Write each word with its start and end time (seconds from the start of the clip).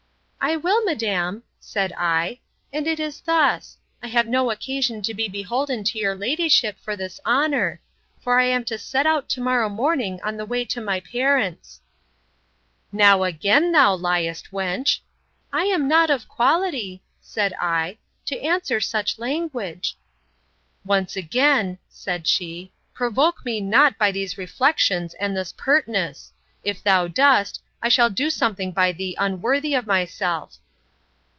I 0.43 0.55
will, 0.55 0.83
madam, 0.85 1.43
said 1.59 1.93
I, 1.95 2.39
and 2.73 2.87
it 2.87 2.99
is 2.99 3.21
thus: 3.21 3.77
I 4.01 4.07
have 4.07 4.25
no 4.27 4.49
occasion 4.49 5.03
to 5.03 5.13
be 5.13 5.29
beholden 5.29 5.83
to 5.85 5.99
your 5.99 6.15
ladyship 6.15 6.79
for 6.79 6.95
this 6.95 7.19
honour; 7.27 7.79
for 8.19 8.39
I 8.39 8.45
am 8.45 8.65
to 8.65 8.79
set 8.79 9.05
out 9.05 9.29
to 9.29 9.39
morrow 9.39 9.69
morning 9.69 10.19
on 10.23 10.37
the 10.37 10.45
way 10.45 10.65
to 10.65 10.81
my 10.81 10.99
parents.—Now 10.99 13.21
again 13.21 13.71
thou 13.71 13.95
liest, 13.95 14.49
wench!—I 14.51 15.65
am 15.65 15.87
not 15.87 16.09
of 16.09 16.27
quality, 16.27 17.03
said 17.21 17.53
I, 17.61 17.99
to 18.25 18.41
answer 18.41 18.79
such 18.81 19.19
language.—Once 19.19 21.15
again, 21.15 21.77
said 21.87 22.25
she, 22.25 22.71
provoke 22.95 23.45
me 23.45 23.61
not, 23.61 23.95
by 23.99 24.11
these 24.11 24.39
reflections, 24.39 25.13
and 25.13 25.37
this 25.37 25.53
pertness; 25.55 26.31
if 26.63 26.81
thou 26.83 27.07
dost, 27.07 27.61
I 27.83 27.89
shall 27.89 28.11
do 28.11 28.29
something 28.29 28.73
by 28.73 28.91
thee 28.91 29.15
unworthy 29.17 29.73
of 29.73 29.87
myself. 29.87 30.59